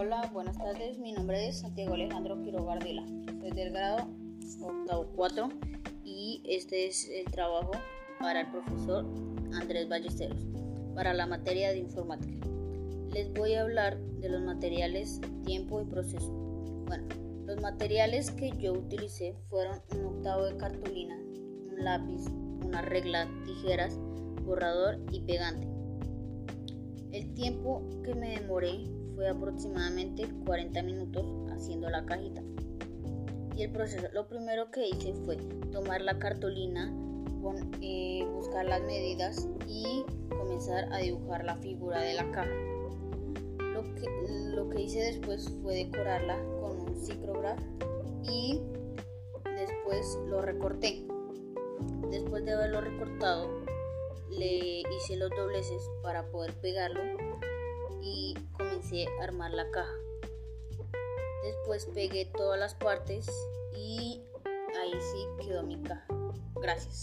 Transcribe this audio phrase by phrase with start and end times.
[0.00, 0.96] Hola, buenas tardes.
[1.00, 2.78] Mi nombre es Santiago Alejandro Quiroga.
[2.80, 4.06] Soy del grado
[4.62, 5.48] octavo 4
[6.04, 7.72] y este es el trabajo
[8.20, 9.04] para el profesor
[9.54, 10.38] Andrés Ballesteros
[10.94, 12.46] para la materia de informática.
[13.12, 16.30] Les voy a hablar de los materiales, tiempo y proceso.
[16.86, 17.08] Bueno,
[17.44, 22.24] los materiales que yo utilicé fueron un octavo de cartulina, un lápiz,
[22.64, 23.98] una regla, tijeras,
[24.44, 25.77] borrador y pegante.
[27.38, 28.80] Tiempo que me demoré
[29.14, 32.42] fue aproximadamente 40 minutos haciendo la cajita.
[33.54, 35.36] Y el proceso, lo primero que hice fue
[35.70, 36.92] tomar la cartulina,
[37.80, 42.50] eh, buscar las medidas y comenzar a dibujar la figura de la caja.
[43.72, 47.60] Lo que, lo que hice después fue decorarla con un ciclograph
[48.24, 48.60] y
[49.44, 51.06] después lo recorté.
[52.10, 53.67] Después de haberlo recortado,
[54.30, 57.02] le hice los dobleces para poder pegarlo
[58.02, 59.94] y comencé a armar la caja.
[61.42, 63.26] Después pegué todas las partes
[63.76, 64.22] y
[64.80, 66.06] ahí sí quedó mi caja.
[66.56, 67.02] Gracias.